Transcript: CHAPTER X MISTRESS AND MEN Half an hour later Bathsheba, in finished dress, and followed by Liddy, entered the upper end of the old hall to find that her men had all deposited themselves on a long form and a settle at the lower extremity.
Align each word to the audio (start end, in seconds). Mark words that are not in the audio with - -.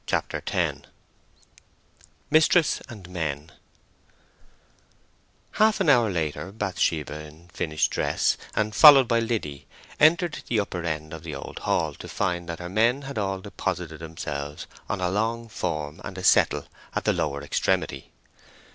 CHAPTER 0.07 0.41
X 0.47 0.79
MISTRESS 2.31 2.81
AND 2.89 3.07
MEN 3.07 3.51
Half 5.51 5.79
an 5.79 5.89
hour 5.89 6.09
later 6.09 6.51
Bathsheba, 6.51 7.19
in 7.19 7.49
finished 7.49 7.91
dress, 7.91 8.35
and 8.55 8.73
followed 8.73 9.07
by 9.07 9.19
Liddy, 9.19 9.67
entered 9.99 10.39
the 10.47 10.59
upper 10.59 10.81
end 10.83 11.13
of 11.13 11.21
the 11.21 11.35
old 11.35 11.59
hall 11.59 11.93
to 11.93 12.07
find 12.07 12.49
that 12.49 12.57
her 12.57 12.67
men 12.67 13.03
had 13.03 13.19
all 13.19 13.41
deposited 13.41 13.99
themselves 13.99 14.65
on 14.89 15.01
a 15.01 15.11
long 15.11 15.47
form 15.47 16.01
and 16.03 16.17
a 16.17 16.23
settle 16.23 16.65
at 16.95 17.03
the 17.03 17.13
lower 17.13 17.43
extremity. 17.43 18.11